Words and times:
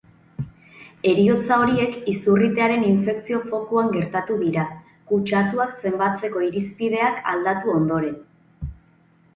Heriotza 1.09 1.57
horiek 1.63 1.99
izurritearen 2.13 2.85
infekzio-fokuan 2.93 3.93
gertatu 3.99 4.39
dira, 4.47 4.65
kutsatuak 5.13 5.77
zenbatzeko 5.85 6.43
irizpideak 6.51 7.23
aldatu 7.35 7.79
ondoren. 7.81 8.19